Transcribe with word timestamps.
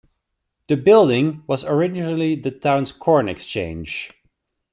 The 0.67 0.77
building 0.77 1.43
was 1.45 1.63
originally 1.63 2.33
the 2.33 2.49
town's 2.49 2.91
corn 2.91 3.29
exchange. 3.29 4.09